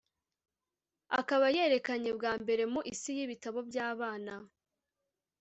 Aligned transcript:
akaba 1.19 1.45
yerekanye 1.55 2.09
bwa 2.17 2.33
mbere 2.41 2.63
mu 2.73 2.81
isi 2.93 3.09
yibitabo 3.17 3.59
byabana 3.69 4.35